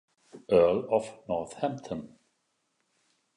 [0.49, 2.17] Earl of Northampton.